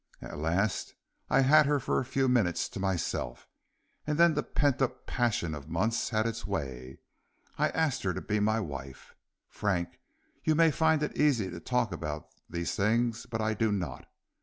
At 0.19 0.39
last 0.39 0.95
I 1.29 1.41
had 1.41 1.67
her 1.67 1.79
for 1.79 1.99
a 1.99 2.05
few 2.05 2.27
minutes 2.27 2.67
to 2.69 2.79
myself, 2.79 3.47
and 4.07 4.17
then 4.17 4.33
the 4.33 4.41
pent 4.41 4.81
up 4.81 5.05
passion 5.05 5.53
of 5.53 5.69
months 5.69 6.09
had 6.09 6.25
its 6.25 6.47
way, 6.47 6.97
and 6.97 6.97
I 7.65 7.69
asked 7.69 8.01
her 8.01 8.13
to 8.15 8.19
be 8.21 8.39
my 8.39 8.59
wife. 8.61 9.13
Frank, 9.47 9.99
you 10.43 10.55
may 10.55 10.71
find 10.71 11.03
it 11.03 11.15
easy 11.15 11.51
to 11.51 11.59
talk 11.59 11.91
about 11.91 12.25
these 12.49 12.73
things, 12.73 13.27
but 13.27 13.41
I 13.41 13.53
do 13.53 13.71
not. 13.71 14.07